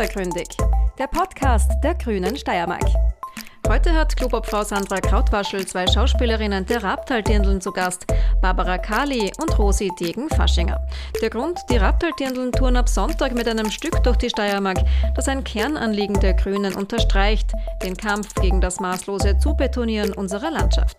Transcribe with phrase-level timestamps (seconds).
[0.00, 0.48] Hintergründig,
[0.98, 2.86] der Podcast der Grünen Steiermark.
[3.68, 8.06] Heute hat Klubobfrau Sandra Krautwaschel zwei Schauspielerinnen der Rabtaldirndeln zu Gast,
[8.40, 10.80] Barbara Kali und Rosi Degen-Faschinger.
[11.20, 14.78] Der Grund, die Rabtaldirndeln touren ab Sonntag mit einem Stück durch die Steiermark,
[15.16, 20.96] das ein Kernanliegen der Grünen unterstreicht, den Kampf gegen das maßlose Zubetonieren unserer Landschaft.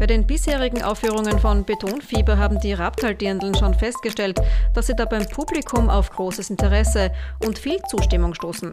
[0.00, 4.40] Bei den bisherigen Aufführungen von Betonfieber haben die Rabtaldirndeln schon festgestellt,
[4.72, 7.12] dass sie da beim Publikum auf großes Interesse
[7.44, 8.72] und viel Zustimmung stoßen.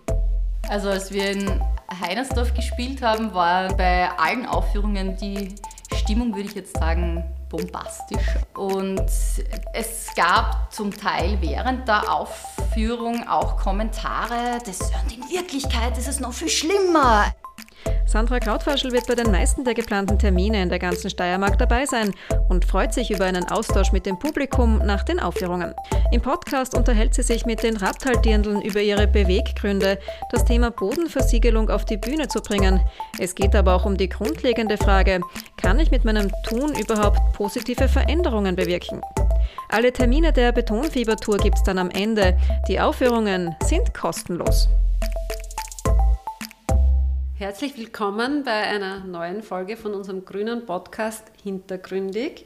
[0.69, 1.61] Also als wir in
[1.99, 5.53] Heinersdorf gespielt haben, war bei allen Aufführungen die
[5.97, 8.37] Stimmung, würde ich jetzt sagen, bombastisch.
[8.55, 9.01] Und
[9.73, 16.21] es gab zum Teil während der Aufführung auch Kommentare, das, und in Wirklichkeit ist es
[16.21, 17.33] noch viel schlimmer.
[18.05, 22.13] Sandra Krautfaschel wird bei den meisten der geplanten Termine in der ganzen Steiermark dabei sein
[22.49, 25.73] und freut sich über einen Austausch mit dem Publikum nach den Aufführungen.
[26.11, 29.99] Im Podcast unterhält sie sich mit den Radtaldirndeln über ihre Beweggründe,
[30.31, 32.79] das Thema Bodenversiegelung auf die Bühne zu bringen.
[33.19, 35.19] Es geht aber auch um die grundlegende Frage,
[35.57, 39.01] kann ich mit meinem Tun überhaupt positive Veränderungen bewirken?
[39.69, 42.37] Alle Termine der Betonfiebertour gibt es dann am Ende.
[42.67, 44.69] Die Aufführungen sind kostenlos.
[47.39, 52.45] Herzlich willkommen bei einer neuen Folge von unserem grünen Podcast Hintergründig.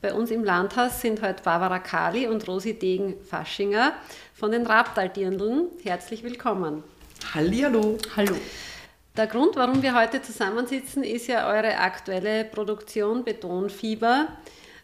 [0.00, 3.94] Bei uns im Landhaus sind heute Barbara Kali und Rosi Degen-Faschinger
[4.34, 5.66] von den Rabtaldirndeln.
[5.82, 6.84] Herzlich willkommen.
[7.34, 7.98] Hallihallo.
[8.14, 8.36] Hallo.
[9.16, 14.28] Der Grund, warum wir heute zusammensitzen, ist ja eure aktuelle Produktion Betonfieber.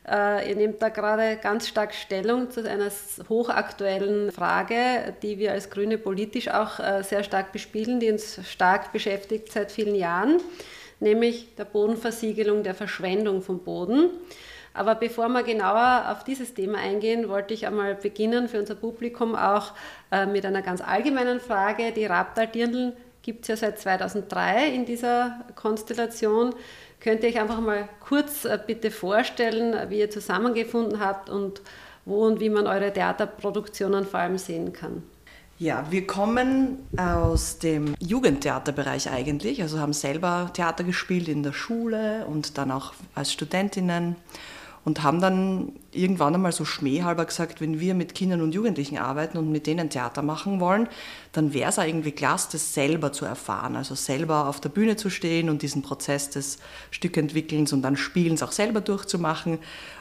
[0.07, 2.91] Äh, ihr nehmt da gerade ganz stark Stellung zu einer
[3.29, 8.93] hochaktuellen Frage, die wir als Grüne politisch auch äh, sehr stark bespielen, die uns stark
[8.93, 10.41] beschäftigt seit vielen Jahren,
[11.01, 14.11] nämlich der Bodenversiegelung, der Verschwendung vom Boden.
[14.75, 19.37] Aber bevor wir genauer auf dieses Thema eingehen, wollte ich einmal beginnen für unser Publikum
[19.37, 19.73] auch
[20.11, 21.93] äh, mit einer ganz allgemeinen Frage.
[21.93, 26.55] Die Rabtal-Dirndl gibt es ja seit 2003 in dieser Konstellation.
[27.05, 31.61] Könnt ihr euch einfach mal kurz äh, bitte vorstellen, wie ihr zusammengefunden habt und
[32.07, 35.03] wo und wie man eure Theaterproduktionen vor allem sehen kann?
[35.59, 42.25] Ja, wir kommen aus dem Jugendtheaterbereich eigentlich, also haben selber Theater gespielt in der Schule
[42.27, 44.17] und dann auch als Studentinnen
[44.85, 49.39] und haben dann irgendwann einmal so schmähhalber gesagt, wenn wir mit Kindern und Jugendlichen arbeiten
[49.39, 50.89] und mit denen Theater machen wollen,
[51.33, 55.09] dann wäre es irgendwie klasse, das selber zu erfahren, also selber auf der Bühne zu
[55.09, 56.59] stehen und diesen Prozess des
[56.91, 59.59] Stückentwickelns und dann Spielens auch selber durchzumachen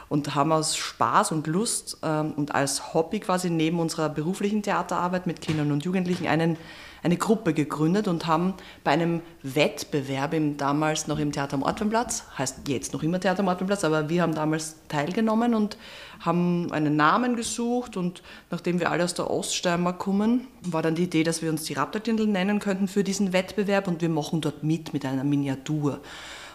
[0.08, 5.26] und haben aus Spaß und Lust ähm, und als Hobby quasi neben unserer beruflichen Theaterarbeit
[5.26, 6.58] mit Kindern und Jugendlichen einen
[7.04, 12.24] eine Gruppe gegründet und haben bei einem Wettbewerb im, damals noch im Theater am Ortweinplatz,
[12.38, 15.76] heißt jetzt noch immer Theater am Ortweinplatz, aber wir haben damals teilgenommen und
[16.20, 21.04] haben einen Namen gesucht und nachdem wir alle aus der Oststeiermark kommen, war dann die
[21.04, 24.64] Idee, dass wir uns die Raptortindel nennen könnten für diesen Wettbewerb und wir machen dort
[24.64, 26.00] mit mit einer Miniatur.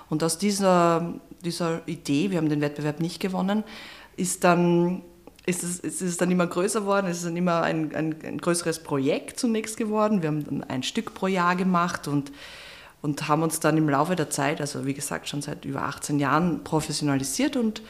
[0.09, 1.13] Und aus dieser,
[1.45, 3.63] dieser Idee, wir haben den Wettbewerb nicht gewonnen,
[4.17, 5.03] ist dann
[5.49, 8.37] ist es, ist es dann immer größer geworden, ist es dann immer ein, ein, ein,
[8.37, 10.21] größeres Projekt zunächst geworden.
[10.21, 12.31] Wir haben dann ein Stück pro Jahr gemacht und,
[13.01, 16.19] und haben uns dann im Laufe der Zeit, also wie gesagt schon seit über 18
[16.19, 17.81] Jahren, professionalisiert und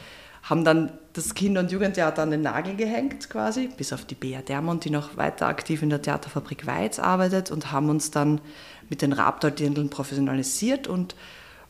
[0.42, 4.40] haben dann das Kinder- und Jugendtheater an den Nagel gehängt quasi, bis auf die Bea
[4.40, 8.40] Dermont, die noch weiter aktiv in der Theaterfabrik Weiz arbeitet und haben uns dann
[8.88, 11.14] mit den Rabtal-Dirndeln professionalisiert und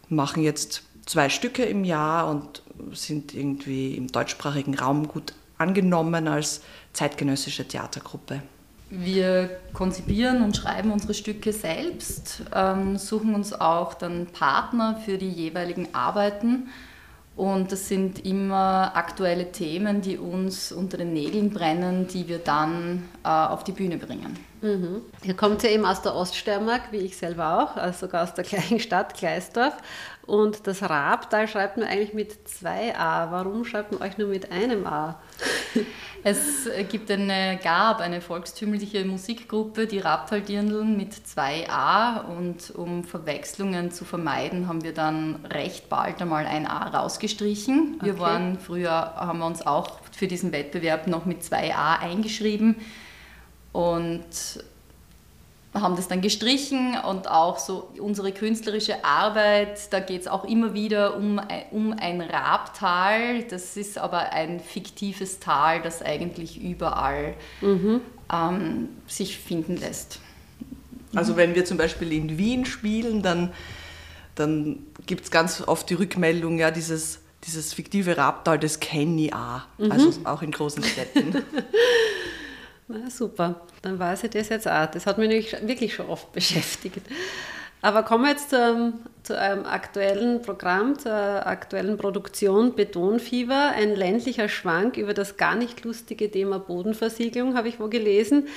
[0.09, 2.63] machen jetzt zwei Stücke im Jahr und
[2.93, 6.63] sind irgendwie im deutschsprachigen Raum gut angenommen als
[6.93, 8.43] zeitgenössische Theatergruppe.
[8.91, 15.29] Wir konzipieren und schreiben unsere Stücke selbst, ähm, suchen uns auch dann Partner für die
[15.29, 16.69] jeweiligen Arbeiten.
[17.41, 23.09] Und das sind immer aktuelle Themen, die uns unter den Nägeln brennen, die wir dann
[23.25, 24.39] äh, auf die Bühne bringen.
[24.61, 25.01] Mhm.
[25.23, 28.45] Ihr kommt ja eben aus der Oststeiermark, wie ich selber auch, also sogar aus der
[28.51, 29.75] gleichen Stadt, Gleisdorf.
[30.27, 33.31] Und das Rab, da schreibt man eigentlich mit zwei A.
[33.31, 35.19] Warum schreibt man euch nur mit einem A?
[36.23, 43.91] Es gibt eine, gab eine volkstümliche Musikgruppe, die Rabtaldirndeln mit zwei A und um Verwechslungen
[43.91, 48.01] zu vermeiden, haben wir dann recht bald einmal ein A rausgestrichen.
[48.03, 48.21] Wir okay.
[48.21, 52.77] waren früher, haben wir uns auch für diesen Wettbewerb noch mit zwei A eingeschrieben
[53.73, 54.29] und
[55.73, 60.75] haben das dann gestrichen und auch so unsere künstlerische Arbeit, da geht es auch immer
[60.75, 61.41] wieder um,
[61.71, 63.45] um ein Rabtal.
[63.45, 68.01] Das ist aber ein fiktives Tal, das eigentlich überall mhm.
[68.33, 70.19] ähm, sich finden lässt.
[71.15, 73.53] Also wenn wir zum Beispiel in Wien spielen, dann,
[74.35, 79.35] dann gibt es ganz oft die Rückmeldung, ja, dieses, dieses fiktive Rabtal, das kenne ich
[79.35, 79.63] auch.
[79.79, 79.93] Mhm.
[79.93, 81.45] Also auch in großen Städten.
[82.93, 84.87] Na super, dann weiß ich das jetzt auch.
[84.87, 87.03] Das hat mich nämlich wirklich schon oft beschäftigt.
[87.83, 88.93] Aber kommen wir jetzt zu,
[89.23, 95.85] zu einem aktuellen Programm, zur aktuellen Produktion Betonfieber, ein ländlicher Schwank über das gar nicht
[95.85, 98.49] lustige Thema Bodenversiegelung, habe ich wo gelesen.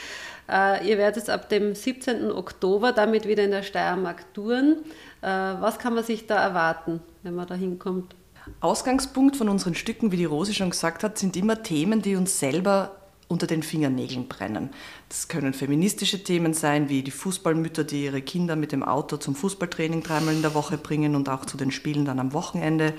[0.52, 2.32] Äh, ihr werdet ab dem 17.
[2.32, 4.80] Oktober damit wieder in der Steiermark touren.
[5.22, 8.16] Äh, was kann man sich da erwarten, wenn man da hinkommt?
[8.60, 12.40] Ausgangspunkt von unseren Stücken, wie die Rose schon gesagt hat, sind immer Themen, die uns
[12.40, 14.70] selber unter den Fingernägeln brennen.
[15.10, 19.36] Das können feministische Themen sein, wie die Fußballmütter, die ihre Kinder mit dem Auto zum
[19.36, 22.94] Fußballtraining dreimal in der Woche bringen und auch zu den Spielen dann am Wochenende.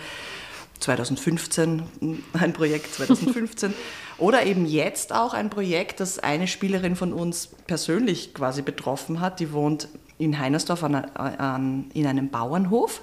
[0.80, 1.82] 2015
[2.32, 3.74] ein Projekt 2015
[4.18, 9.40] oder eben jetzt auch ein Projekt, das eine Spielerin von uns persönlich quasi betroffen hat.
[9.40, 9.88] Die wohnt
[10.18, 13.02] in Heinersdorf an, an, in einem Bauernhof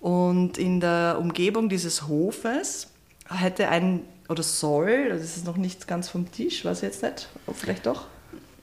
[0.00, 2.88] und in der Umgebung dieses Hofes
[3.28, 7.28] hätte ein oder soll, das ist noch nicht ganz vom Tisch, weiß ich jetzt nicht,
[7.52, 8.06] vielleicht doch.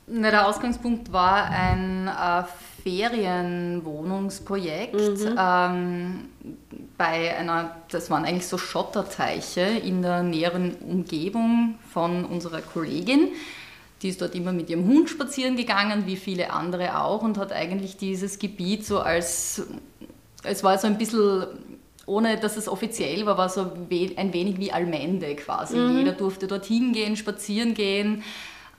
[0.08, 2.44] Na, der Ausgangspunkt war ein äh,
[2.84, 5.36] Ferienwohnungsprojekt mhm.
[5.38, 6.26] ähm,
[6.98, 13.30] bei einer, das waren eigentlich so Schotterteiche in der näheren Umgebung von unserer Kollegin.
[14.02, 17.54] Die ist dort immer mit ihrem Hund spazieren gegangen, wie viele andere auch, und hat
[17.54, 19.64] eigentlich dieses Gebiet so als,
[20.44, 21.46] es war so ein bisschen
[22.06, 25.78] ohne dass es offiziell war, war so ein wenig wie Almende quasi.
[25.78, 25.98] Mhm.
[26.00, 28.24] Jeder durfte dorthin gehen, spazieren gehen.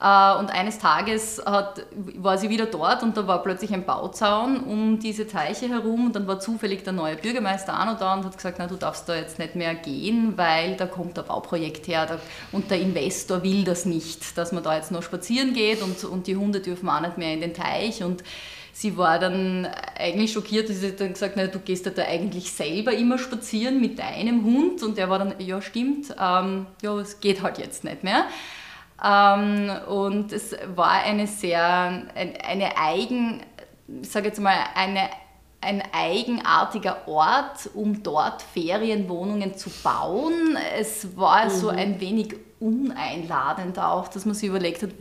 [0.03, 1.85] Äh, und eines Tages hat,
[2.17, 6.07] war sie wieder dort und da war plötzlich ein Bauzaun um diese Teiche herum.
[6.07, 8.75] Und dann war zufällig der neue Bürgermeister auch noch da und hat gesagt, na, du
[8.75, 12.19] darfst da jetzt nicht mehr gehen, weil da kommt ein Bauprojekt her
[12.51, 16.27] und der Investor will das nicht, dass man da jetzt noch spazieren geht und, und
[16.27, 18.03] die Hunde dürfen auch nicht mehr in den Teich.
[18.03, 18.23] Und
[18.73, 22.91] sie war dann eigentlich schockiert, dass sie dann gesagt hat, du gehst da eigentlich selber
[22.91, 24.83] immer spazieren mit deinem Hund.
[24.83, 28.25] Und der war dann, ja stimmt, ähm, ja, es geht halt jetzt nicht mehr.
[29.03, 33.41] Ähm, und es war eine sehr, eine eigen,
[34.01, 35.09] ich sage jetzt mal, eine,
[35.59, 40.57] ein eigenartiger Ort, um dort Ferienwohnungen zu bauen.
[40.77, 41.49] Es war mhm.
[41.49, 44.91] so ein wenig uneinladend auch, dass man sich überlegt hat,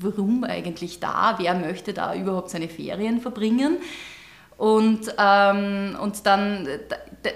[0.00, 3.78] warum eigentlich da, wer möchte da überhaupt seine Ferien verbringen.
[4.56, 6.66] Und, ähm, und dann,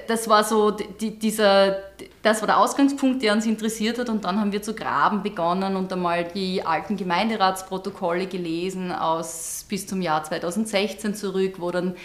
[0.08, 1.76] das war so die, dieser,
[2.22, 4.08] das war der Ausgangspunkt, der uns interessiert hat.
[4.08, 9.86] Und dann haben wir zu graben begonnen und einmal die alten Gemeinderatsprotokolle gelesen aus bis
[9.86, 11.96] zum Jahr 2016 zurück, wo dann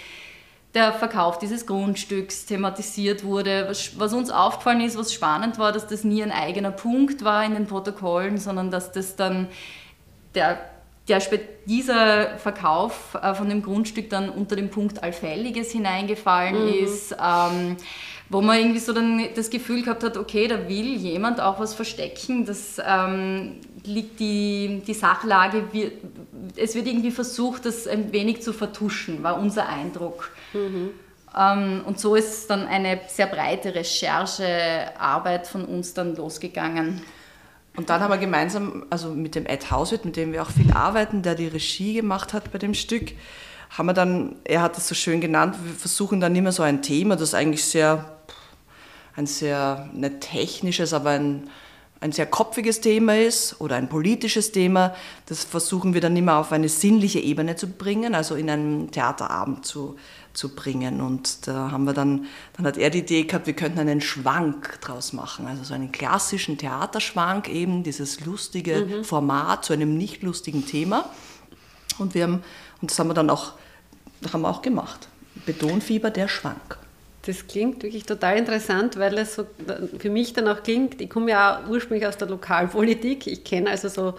[0.73, 3.65] der Verkauf dieses Grundstücks thematisiert wurde.
[3.69, 7.45] Was, was, uns aufgefallen ist, was spannend war, dass das nie ein eigener Punkt war
[7.45, 9.47] in den Protokollen, sondern dass das dann
[10.35, 10.59] der,
[11.07, 11.21] der
[11.65, 16.85] dieser Verkauf äh, von dem Grundstück dann unter den Punkt Allfälliges hineingefallen mhm.
[16.85, 17.15] ist.
[17.21, 17.77] Ähm,
[18.29, 21.75] wo man irgendwie so dann das Gefühl gehabt hat, okay, da will jemand auch was
[21.75, 25.93] verstecken, das ähm, liegt die, die Sachlage, wird,
[26.55, 30.31] es wird irgendwie versucht, das ein wenig zu vertuschen, war unser Eindruck.
[30.53, 30.89] Mhm.
[31.37, 37.01] Ähm, und so ist dann eine sehr breite Recherchearbeit von uns dann losgegangen.
[37.75, 40.71] Und dann haben wir gemeinsam, also mit dem Ed Hauswirt, mit dem wir auch viel
[40.71, 43.11] arbeiten, der die Regie gemacht hat bei dem Stück,
[43.69, 46.81] haben wir dann, er hat es so schön genannt, wir versuchen dann immer so ein
[46.81, 48.17] Thema, das eigentlich sehr,
[49.15, 51.49] ein sehr, nicht technisches, aber ein,
[52.05, 56.51] ein sehr kopfiges Thema ist oder ein politisches Thema, das versuchen wir dann immer auf
[56.51, 59.97] eine sinnliche Ebene zu bringen, also in einem Theaterabend zu,
[60.33, 61.01] zu bringen.
[61.01, 64.79] Und da haben wir dann, dann hat er die Idee gehabt, wir könnten einen Schwank
[64.81, 69.03] draus machen, also so einen klassischen Theaterschwank, eben dieses lustige mhm.
[69.03, 71.09] Format zu einem nicht lustigen Thema.
[71.97, 72.43] Und wir haben,
[72.81, 73.53] und das haben wir dann auch,
[74.31, 75.07] haben wir auch gemacht.
[75.45, 76.74] Betonfieber, der Schwank.
[77.25, 79.45] Das klingt wirklich total interessant, weil es so
[79.97, 83.89] für mich dann auch klingt, ich komme ja ursprünglich aus der Lokalpolitik, ich kenne also
[83.89, 84.13] so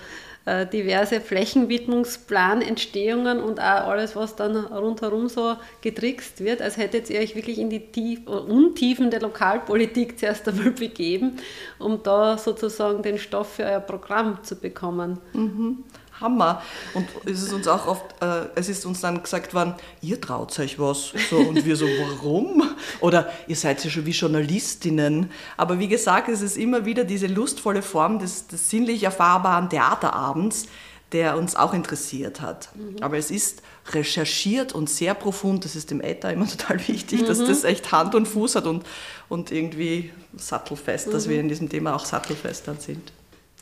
[0.47, 7.21] äh, diverse Flächenwidmungsplanentstehungen und auch alles, was dann rundherum so getrickst wird, als hättet ihr
[7.21, 11.37] euch wirklich in die Tief Untiefen der Lokalpolitik zuerst einmal begeben,
[11.79, 15.19] um da sozusagen den Stoff für euer Programm zu bekommen.
[15.33, 15.85] Mhm.
[16.21, 16.63] Hammer.
[16.95, 20.59] Und es ist uns auch oft, äh, es ist uns dann gesagt worden, ihr traut
[20.59, 21.13] euch was.
[21.31, 22.63] So, und wir so, warum?
[23.01, 25.31] Oder ihr seid ja schon wie Journalistinnen.
[25.57, 30.67] Aber wie gesagt, es ist immer wieder diese lustvolle Form des, des sinnlich erfahrbaren Theaterabends,
[31.13, 32.69] der uns auch interessiert hat.
[32.75, 33.03] Mhm.
[33.03, 35.65] Aber es ist recherchiert und sehr profund.
[35.65, 37.27] Das ist dem Äther immer total wichtig, mhm.
[37.27, 38.85] dass das echt Hand und Fuß hat und,
[39.29, 41.13] und irgendwie sattelfest, mhm.
[41.13, 43.13] dass wir in diesem Thema auch sattelfest dann sind.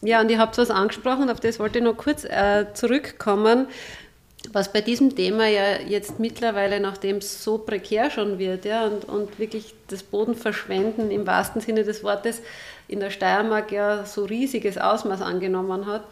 [0.04, 3.68] Ja, und ihr habt was angesprochen, auf das wollte ich noch kurz äh, zurückkommen.
[4.52, 9.06] Was bei diesem Thema ja jetzt mittlerweile, nachdem es so prekär schon wird ja, und,
[9.06, 12.42] und wirklich das Bodenverschwenden im wahrsten Sinne des Wortes
[12.86, 16.04] in der Steiermark ja so riesiges Ausmaß angenommen hat,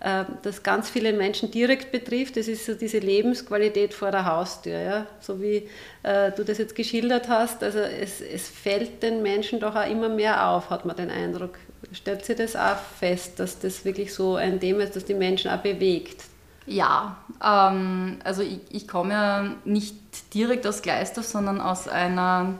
[0.00, 2.36] äh, das ganz viele Menschen direkt betrifft.
[2.36, 5.06] Das ist so diese Lebensqualität vor der Haustür, ja?
[5.20, 5.66] so wie
[6.02, 7.62] äh, du das jetzt geschildert hast.
[7.62, 11.54] Also es, es fällt den Menschen doch auch immer mehr auf, hat man den Eindruck.
[11.92, 15.50] Stellt sie das auch fest, dass das wirklich so ein Thema ist, das die Menschen
[15.50, 16.24] auch bewegt?
[16.66, 19.96] Ja, ähm, also ich, ich komme ja nicht
[20.34, 22.58] direkt aus Gleisdorf, sondern aus einer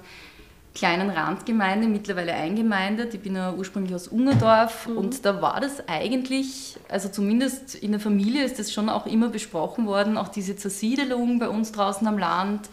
[0.78, 3.12] kleinen Randgemeinde, mittlerweile eingemeindet.
[3.12, 4.96] Ich bin ja ursprünglich aus Ungerdorf mhm.
[4.96, 9.28] und da war das eigentlich, also zumindest in der Familie ist das schon auch immer
[9.28, 12.68] besprochen worden, auch diese Zersiedelung bei uns draußen am Land.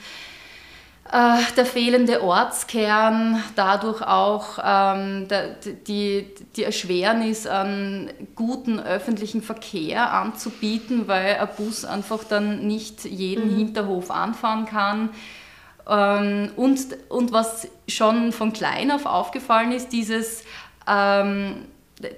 [1.15, 5.55] Äh, der fehlende Ortskern, dadurch auch ähm, der,
[5.87, 13.53] die, die Erschwernis an guten öffentlichen Verkehr anzubieten, weil ein Bus einfach dann nicht jeden
[13.53, 13.57] mhm.
[13.57, 15.09] Hinterhof anfahren kann.
[15.87, 20.43] Ähm, und, und was schon von klein auf aufgefallen ist, dieses
[20.85, 21.65] ähm,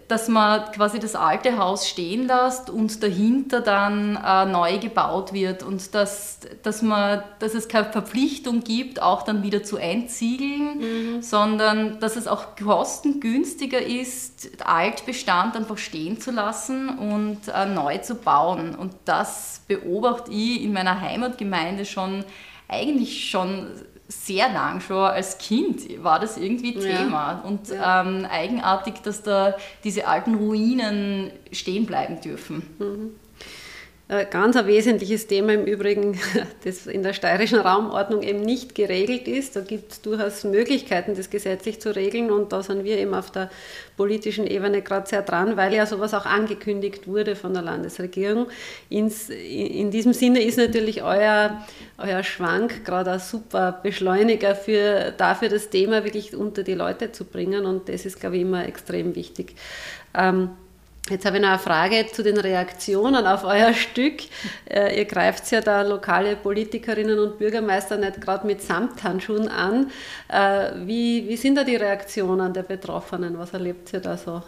[0.08, 5.62] dass man quasi das alte Haus stehen lässt und dahinter dann äh, neu gebaut wird
[5.62, 11.22] und dass, dass, man, dass es keine Verpflichtung gibt, auch dann wieder zu entsiegeln, mhm.
[11.22, 18.16] sondern dass es auch kostengünstiger ist, Altbestand einfach stehen zu lassen und äh, neu zu
[18.16, 18.74] bauen.
[18.74, 22.26] Und das beobachte ich in meiner Heimatgemeinde schon
[22.68, 23.68] eigentlich schon
[24.08, 27.32] sehr lang schon als Kind war das irgendwie Thema.
[27.32, 27.42] Ja.
[27.44, 28.02] Und ja.
[28.02, 32.64] Ähm, eigenartig, dass da diese alten Ruinen stehen bleiben dürfen.
[32.80, 33.16] Mhm.
[34.10, 36.18] Äh, ganz ein wesentliches Thema im Übrigen,
[36.64, 39.58] das in der steirischen Raumordnung eben nicht geregelt ist.
[39.58, 43.32] Da gibt es durchaus Möglichkeiten, das gesetzlich zu regeln und da sind wir eben auf
[43.32, 43.50] der
[43.98, 48.48] politischen Ebene gerade sehr dran, weil ja sowas auch angekündigt wurde von der Landesregierung.
[48.90, 51.66] Ins, in diesem Sinne ist natürlich euer,
[51.98, 57.26] euer Schwank gerade ein super Beschleuniger für, dafür, das Thema wirklich unter die Leute zu
[57.26, 59.56] bringen und das ist, glaube ich, immer extrem wichtig.
[60.14, 60.52] Ähm,
[61.10, 64.24] Jetzt habe ich noch eine Frage zu den Reaktionen auf euer Stück.
[64.70, 69.90] Äh, ihr greift ja da lokale Politikerinnen und Bürgermeister nicht gerade mit Samthandschuhen an.
[70.28, 73.40] Äh, wie, wie sind da die Reaktionen der Betroffenen?
[73.40, 74.44] Was erlebt ihr da so?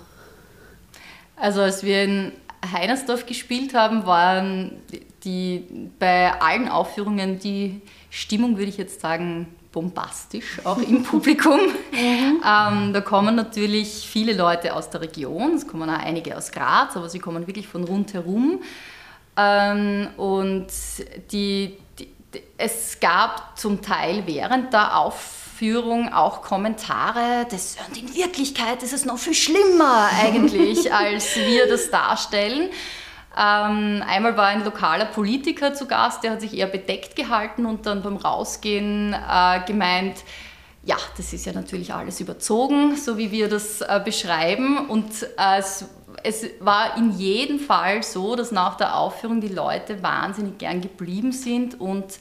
[1.37, 2.33] Also als wir in
[2.73, 4.81] Heinersdorf gespielt haben, waren
[5.23, 5.63] die,
[5.97, 11.59] bei allen Aufführungen die Stimmung, würde ich jetzt sagen, bombastisch, auch im Publikum.
[11.91, 12.41] Mhm.
[12.43, 16.95] Ähm, da kommen natürlich viele Leute aus der Region, es kommen auch einige aus Graz,
[16.95, 18.61] aber sie kommen wirklich von rundherum.
[19.37, 20.67] Ähm, und
[21.31, 22.09] die, die,
[22.57, 29.05] es gab zum Teil während der Aufführung auch Kommentare, das, und in Wirklichkeit ist es
[29.05, 32.69] noch viel schlimmer eigentlich, als wir das darstellen.
[33.37, 37.85] Ähm, einmal war ein lokaler Politiker zu Gast, der hat sich eher bedeckt gehalten und
[37.85, 40.23] dann beim Rausgehen äh, gemeint,
[40.83, 44.89] ja, das ist ja natürlich alles überzogen, so wie wir das äh, beschreiben.
[44.89, 45.85] Und äh, es,
[46.23, 51.31] es, war in jedem Fall so, dass nach der Aufführung die Leute wahnsinnig gern geblieben
[51.31, 52.19] sind und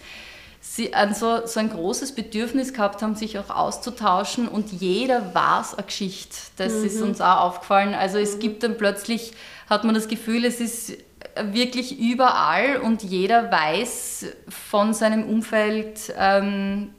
[0.60, 5.74] sie also so ein großes Bedürfnis gehabt haben, sich auch auszutauschen und jeder war es
[5.74, 6.36] eine Geschichte.
[6.56, 6.84] Das mhm.
[6.84, 7.94] ist uns auch aufgefallen.
[7.94, 8.40] Also es mhm.
[8.40, 9.32] gibt dann plötzlich,
[9.68, 10.96] hat man das Gefühl, es ist
[11.40, 16.90] wirklich überall und jeder weiß von seinem Umfeld ähm,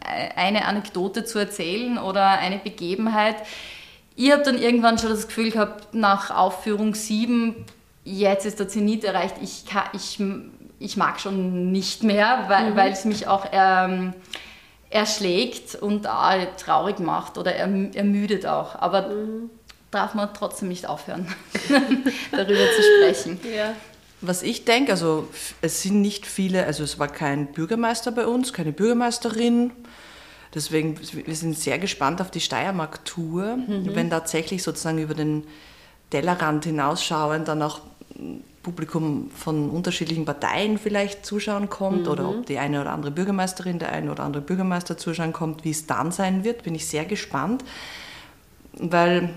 [0.00, 3.36] eine Anekdote zu erzählen oder eine Begebenheit.
[4.16, 7.54] Ich habe dann irgendwann schon das Gefühl gehabt, nach Aufführung 7,
[8.04, 10.22] jetzt ist der Zenit erreicht, ich, kann, ich,
[10.78, 12.76] ich mag schon nicht mehr, weil, mhm.
[12.76, 14.14] weil es mich auch ähm,
[14.90, 18.74] erschlägt und auch traurig macht oder ermüdet auch.
[18.74, 19.50] Aber mhm
[19.90, 21.26] darf man trotzdem nicht aufhören,
[22.32, 23.40] darüber zu sprechen.
[23.56, 23.74] Ja.
[24.20, 25.28] Was ich denke, also
[25.62, 29.72] es sind nicht viele, also es war kein Bürgermeister bei uns, keine Bürgermeisterin.
[30.54, 33.94] Deswegen, wir sind sehr gespannt auf die Steiermark-Tour, mhm.
[33.94, 35.44] wenn tatsächlich sozusagen über den
[36.10, 37.80] Tellerrand hinausschauen dann auch
[38.62, 42.08] Publikum von unterschiedlichen Parteien vielleicht zuschauen kommt mhm.
[42.08, 45.70] oder ob die eine oder andere Bürgermeisterin, der eine oder andere Bürgermeister zuschauen kommt, wie
[45.70, 47.64] es dann sein wird, bin ich sehr gespannt,
[48.74, 49.30] weil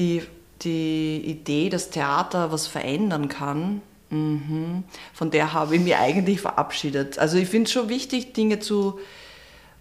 [0.00, 0.22] die,
[0.62, 7.18] die Idee, dass Theater was verändern kann, mhm, von der habe ich mich eigentlich verabschiedet.
[7.18, 8.98] Also ich finde es schon wichtig, Dinge zu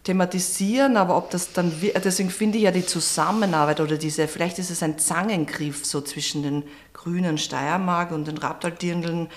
[0.03, 1.73] thematisieren, aber ob das dann,
[2.03, 6.43] deswegen finde ich ja die Zusammenarbeit oder diese, vielleicht ist es ein Zangengriff so zwischen
[6.43, 9.27] den grünen Steiermark und den Raptaldirndeln,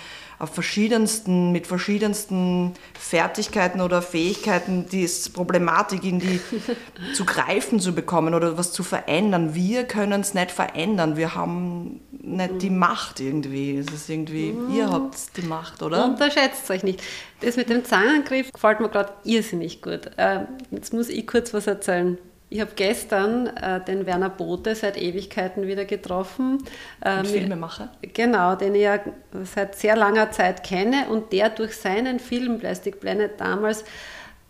[0.42, 6.40] auf verschiedensten, mit verschiedensten Fertigkeiten oder Fähigkeiten die Problematik in die
[7.14, 9.54] zu greifen zu bekommen oder was zu verändern.
[9.54, 11.16] Wir können es nicht verändern.
[11.16, 13.76] Wir haben nicht die Macht irgendwie.
[13.76, 14.74] Es ist irgendwie, mhm.
[14.74, 16.06] ihr habt die Macht, oder?
[16.06, 17.00] Unterschätzt euch nicht.
[17.40, 20.10] Das mit dem Zangenangriff gefällt mir gerade irrsinnig gut.
[20.18, 22.18] Ähm, jetzt muss ich kurz was erzählen.
[22.52, 26.62] Ich habe gestern äh, den Werner Bote seit Ewigkeiten wieder getroffen.
[27.02, 27.88] Ähm, Filmemacher?
[28.12, 29.00] Genau, den ich ja
[29.42, 33.84] seit sehr langer Zeit kenne und der durch seinen Film Plastic Planet damals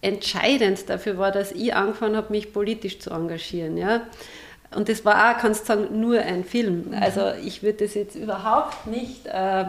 [0.00, 3.76] entscheidend dafür war, dass ich angefangen habe, mich politisch zu engagieren.
[3.76, 4.00] Ja?
[4.75, 6.88] Und das war auch, kannst du sagen, nur ein Film.
[6.88, 6.94] Mhm.
[7.00, 9.66] Also ich würde das jetzt überhaupt nicht äh,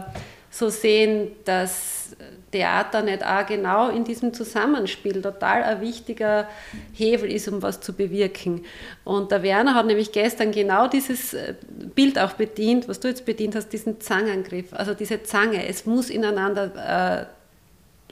[0.50, 2.03] so sehen, dass
[2.52, 6.48] Theater nicht auch genau in diesem Zusammenspiel total ein wichtiger
[6.94, 8.66] Hebel ist, um was zu bewirken.
[9.04, 11.56] Und der Werner hat nämlich gestern genau dieses äh,
[11.96, 15.68] Bild auch bedient, was du jetzt bedient hast, diesen Zangangriff, also diese Zange.
[15.68, 17.28] Es muss ineinander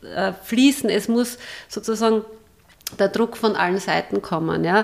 [0.04, 2.24] äh, äh, fließen, es muss sozusagen
[3.00, 4.64] der Druck von allen Seiten kommen.
[4.64, 4.82] Ja.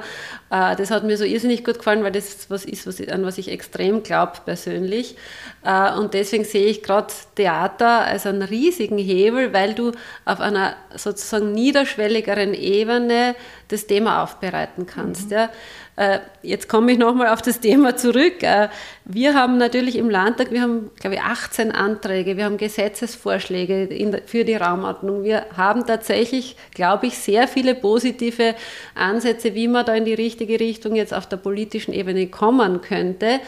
[0.50, 3.38] Äh, das hat mir so irrsinnig gut gefallen, weil das was ist, was, an was
[3.38, 5.16] ich extrem glaube persönlich.
[5.64, 9.92] Äh, und deswegen sehe ich gerade Theater als einen riesigen Hebel, weil du
[10.26, 13.36] auf einer sozusagen niederschwelligeren Ebene
[13.68, 15.28] das Thema aufbereiten kannst.
[15.28, 15.38] Mhm.
[15.38, 15.50] Ja.
[15.98, 18.44] Äh, jetzt komme ich nochmal auf das Thema zurück.
[18.44, 18.70] Äh,
[19.04, 24.46] wir haben natürlich im Landtag, wir haben, glaube ich, 18 Anträge, wir haben Gesetzesvorschläge für
[24.46, 25.24] die Raumordnung.
[25.24, 28.54] Wir haben tatsächlich, glaube ich, sehr viele positive
[28.94, 33.26] Ansätze, wie man da in die richtige Richtung jetzt auf der politischen Ebene kommen könnte.
[33.26, 33.40] Äh,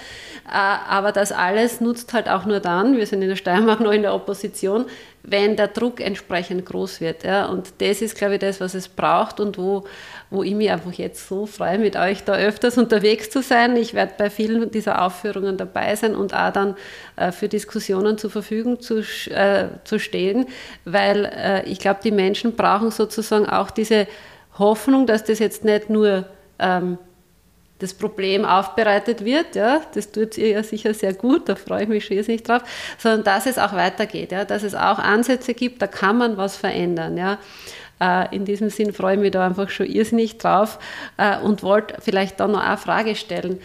[0.51, 4.01] aber das alles nutzt halt auch nur dann, wir sind in der Steiermark noch in
[4.01, 4.85] der Opposition,
[5.23, 7.23] wenn der Druck entsprechend groß wird.
[7.23, 7.45] Ja.
[7.47, 9.85] Und das ist, glaube ich, das, was es braucht und wo,
[10.29, 13.75] wo ich mich einfach jetzt so freue, mit euch da öfters unterwegs zu sein.
[13.75, 16.75] Ich werde bei vielen dieser Aufführungen dabei sein und auch dann
[17.15, 18.99] äh, für Diskussionen zur Verfügung zu,
[19.29, 20.45] äh, zu stehen,
[20.85, 24.07] weil äh, ich glaube, die Menschen brauchen sozusagen auch diese
[24.57, 26.25] Hoffnung, dass das jetzt nicht nur
[26.59, 26.97] ähm,
[27.79, 31.89] das Problem aufbereitet wird, ja, das tut ihr ja sicher sehr gut, da freue ich
[31.89, 32.61] mich schon nicht drauf,
[32.97, 36.57] sondern dass es auch weitergeht, ja, dass es auch Ansätze gibt, da kann man was
[36.57, 37.39] verändern, ja.
[38.01, 40.79] Äh, in diesem Sinn freue ich mich da einfach schon irrsinnig drauf
[41.17, 43.59] äh, und wollte vielleicht da noch eine Frage stellen.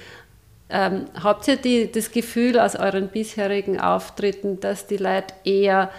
[0.71, 5.90] Ähm, habt ihr die, das Gefühl aus euren bisherigen Auftritten, dass die Leute eher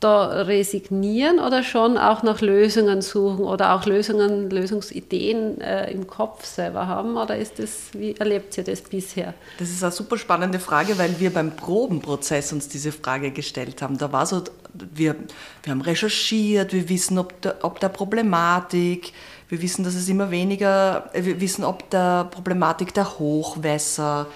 [0.00, 6.44] da resignieren oder schon auch nach Lösungen suchen oder auch Lösungen, Lösungsideen äh, im Kopf
[6.44, 7.16] selber haben?
[7.16, 9.34] Oder ist das, wie erlebt ihr das bisher?
[9.58, 13.98] Das ist eine super spannende Frage, weil wir beim Probenprozess uns diese Frage gestellt haben.
[13.98, 15.16] Da war so, wir,
[15.64, 19.12] wir haben recherchiert, wir wissen, ob der, ob der Problematik,
[19.48, 24.26] wir wissen, dass es immer weniger, wir wissen, ob der Problematik der Hochwässer,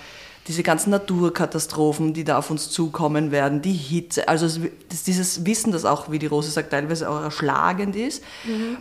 [0.48, 4.48] diese ganzen Naturkatastrophen, die da auf uns zukommen werden, die Hitze, also
[5.06, 8.22] dieses Wissen, das auch, wie die Rose sagt, teilweise auch erschlagend ist.
[8.44, 8.78] Mhm.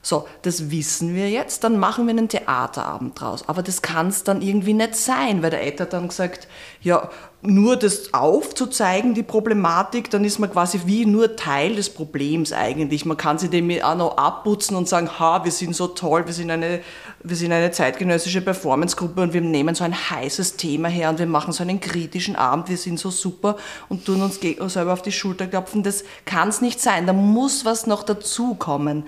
[0.00, 3.48] So, das wissen wir jetzt, dann machen wir einen Theaterabend draus.
[3.48, 6.46] Aber das kann es dann irgendwie nicht sein, weil der Ed dann gesagt,
[6.80, 12.52] ja, nur das aufzuzeigen, die Problematik, dann ist man quasi wie nur Teil des Problems
[12.52, 13.04] eigentlich.
[13.04, 16.32] Man kann sich dem auch noch abputzen und sagen, ha, wir sind so toll, wir
[16.32, 16.80] sind eine,
[17.22, 21.26] wir sind eine zeitgenössische Performancegruppe und wir nehmen so ein heißes Thema her und wir
[21.26, 23.56] machen so einen kritischen Abend, wir sind so super
[23.88, 24.40] und tun uns
[24.72, 25.84] selber auf die Schulter klopfen.
[25.84, 29.04] Das kann es nicht sein, da muss was noch dazukommen.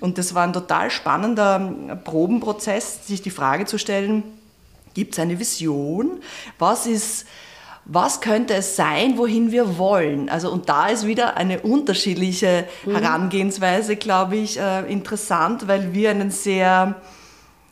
[0.00, 4.22] Und das war ein total spannender Probenprozess, sich die Frage zu stellen,
[4.94, 6.20] gibt es eine Vision?
[6.58, 7.26] Was ist
[7.88, 10.28] was könnte es sein, wohin wir wollen?
[10.28, 12.96] Also, und da ist wieder eine unterschiedliche mhm.
[12.96, 16.96] Herangehensweise, glaube ich, äh, interessant, weil wir einen sehr,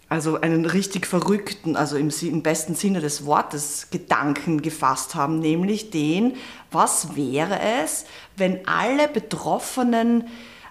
[0.08, 5.90] also einen richtig verrückten, also im, im besten Sinne des Wortes, Gedanken gefasst haben, nämlich
[5.90, 6.36] den,
[6.70, 8.06] was wäre es,
[8.36, 10.28] wenn alle Betroffenen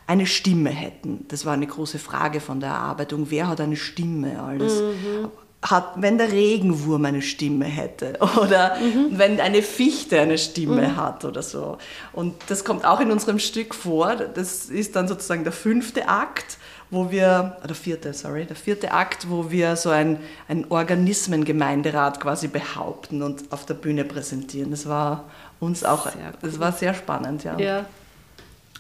[0.08, 1.26] eine Stimme hätten.
[1.30, 3.28] Das war eine große Frage von der Erarbeitung.
[3.30, 4.42] Wer hat eine Stimme?
[4.42, 4.82] Alles.
[4.82, 5.30] Mhm
[5.64, 9.18] hat, wenn der Regenwurm eine Stimme hätte oder mhm.
[9.18, 10.98] wenn eine Fichte eine Stimme mhm.
[10.98, 11.78] hat oder so.
[12.12, 14.16] Und das kommt auch in unserem Stück vor.
[14.16, 16.58] Das ist dann sozusagen der fünfte Akt,
[16.90, 22.48] wo wir, der vierte, sorry, der vierte Akt, wo wir so ein, ein Organismengemeinderat quasi
[22.48, 24.72] behaupten und auf der Bühne präsentieren.
[24.72, 25.26] Das war
[25.60, 27.58] uns auch, sehr das war sehr spannend, ja.
[27.58, 27.86] ja.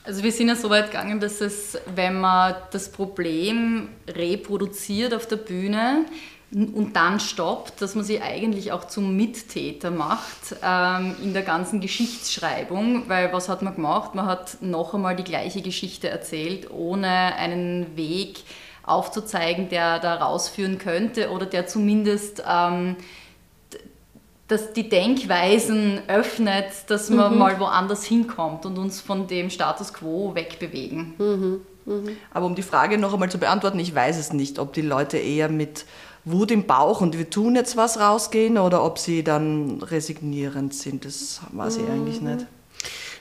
[0.05, 5.27] Also wir sind ja so weit gegangen, dass es, wenn man das Problem reproduziert auf
[5.27, 6.05] der Bühne,
[6.53, 11.81] und dann stoppt, dass man sie eigentlich auch zum Mittäter macht ähm, in der ganzen
[11.81, 14.13] Geschichtsschreibung, weil was hat man gemacht?
[14.13, 18.43] Man hat noch einmal die gleiche Geschichte erzählt, ohne einen Weg
[18.83, 22.97] aufzuzeigen, der da rausführen könnte oder der zumindest ähm,
[24.47, 27.39] dass die Denkweisen öffnet, dass man mhm.
[27.39, 31.13] mal woanders hinkommt und uns von dem Status quo wegbewegen.
[31.17, 31.61] Mhm.
[31.85, 32.17] Mhm.
[32.33, 35.17] Aber um die Frage noch einmal zu beantworten, ich weiß es nicht, ob die Leute
[35.17, 35.85] eher mit
[36.25, 41.05] Wut im Bauch und wir tun jetzt was rausgehen oder ob sie dann resignierend sind.
[41.05, 42.35] Das weiß ich eigentlich mhm.
[42.35, 42.47] nicht.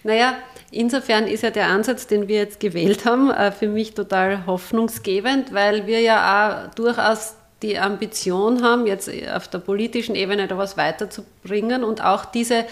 [0.05, 0.35] Naja,
[0.71, 5.53] insofern ist ja der Ansatz, den wir jetzt gewählt haben, äh, für mich total hoffnungsgebend,
[5.53, 10.77] weil wir ja auch durchaus die Ambition haben, jetzt auf der politischen Ebene da was
[10.77, 12.64] weiterzubringen und auch diese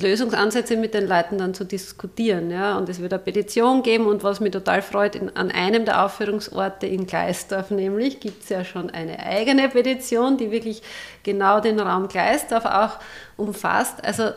[0.00, 2.50] Lösungsansätze mit den Leuten dann zu diskutieren.
[2.50, 2.78] Ja.
[2.78, 6.04] Und es wird eine Petition geben und was mich total freut, in, an einem der
[6.04, 10.82] Aufführungsorte in Gleisdorf nämlich gibt es ja schon eine eigene Petition, die wirklich
[11.22, 12.98] genau den Raum Gleisdorf auch
[13.36, 14.04] umfasst.
[14.04, 14.30] Also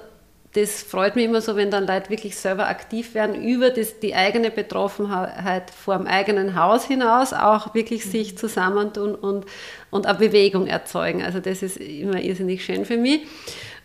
[0.53, 4.15] das freut mich immer so, wenn dann Leute wirklich selber aktiv werden, über das, die
[4.15, 9.45] eigene Betroffenheit vor dem eigenen Haus hinaus auch wirklich sich zusammentun und,
[9.91, 11.23] und eine Bewegung erzeugen.
[11.23, 13.21] Also das ist immer irrsinnig schön für mich.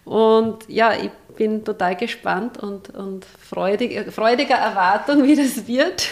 [0.07, 6.09] Und ja, ich bin total gespannt und, und freudig, freudiger Erwartung, wie das wird.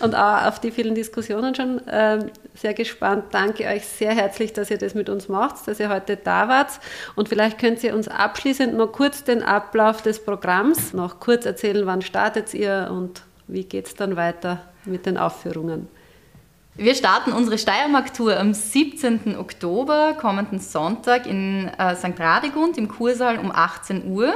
[0.00, 2.18] Und auch auf die vielen Diskussionen schon äh,
[2.54, 3.24] sehr gespannt.
[3.32, 6.78] Danke euch sehr herzlich, dass ihr das mit uns macht, dass ihr heute da wart.
[7.16, 11.86] Und vielleicht könnt ihr uns abschließend noch kurz den Ablauf des Programms noch kurz erzählen,
[11.86, 15.88] wann startet ihr und wie geht es dann weiter mit den Aufführungen.
[16.76, 19.36] Wir starten unsere Steiermark-Tour am 17.
[19.38, 22.18] Oktober, kommenden Sonntag in äh, St.
[22.18, 24.34] Radegund im Kursaal um 18 Uhr.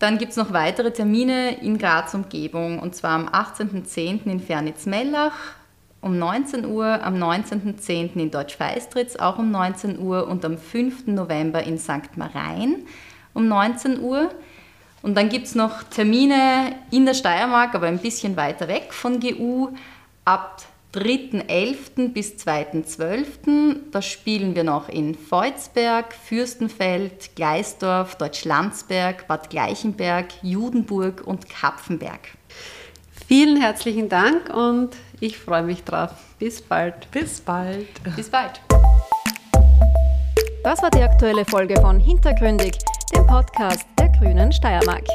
[0.00, 4.24] Dann gibt es noch weitere Termine in Graz Umgebung und zwar am 18.10.
[4.24, 5.32] in Fernitz-Mellach
[6.00, 8.16] um 19 Uhr, am 19.10.
[8.16, 11.06] in Deutsch-Feistritz auch um 19 Uhr und am 5.
[11.06, 12.16] November in St.
[12.16, 12.84] Marein
[13.32, 14.30] um 19 Uhr.
[15.02, 19.20] Und dann gibt es noch Termine in der Steiermark, aber ein bisschen weiter weg von
[19.20, 19.68] GU
[20.24, 22.12] ab 3.11.
[22.12, 23.76] bis 2.12.
[23.92, 32.20] Da spielen wir noch in Feuzberg, Fürstenfeld, Gleisdorf, Deutschlandsberg, Bad Gleichenberg, Judenburg und Kapfenberg.
[33.26, 36.12] Vielen herzlichen Dank und ich freue mich drauf.
[36.38, 37.10] Bis bald.
[37.10, 37.88] Bis bald.
[38.16, 38.60] Bis bald.
[40.64, 42.72] Das war die aktuelle Folge von Hintergründig,
[43.14, 45.06] dem Podcast der Grünen Steiermark.